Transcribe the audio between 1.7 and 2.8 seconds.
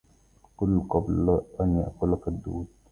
يأكلك الدود